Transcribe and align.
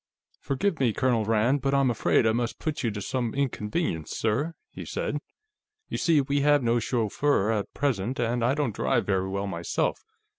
"Forgive 0.39 0.79
me, 0.79 0.93
Colonel 0.93 1.25
Rand, 1.25 1.61
but 1.61 1.75
I'm 1.75 1.91
afraid 1.91 2.25
I 2.25 2.31
must 2.31 2.57
put 2.57 2.81
you 2.81 2.89
to 2.89 3.03
some 3.03 3.35
inconvenience, 3.35 4.09
sir," 4.17 4.55
he 4.71 4.83
said. 4.83 5.19
"You 5.89 5.99
see, 5.99 6.21
we 6.21 6.39
have 6.41 6.63
no 6.63 6.79
chauffeur, 6.79 7.51
at 7.51 7.71
present, 7.75 8.19
and 8.19 8.43
I 8.43 8.55
don't 8.55 8.73
drive 8.73 9.05
very 9.05 9.29
well, 9.29 9.45
myself. 9.45 9.99